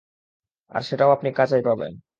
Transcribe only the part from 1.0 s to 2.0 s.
আপনি কাঁচাই পাবেন।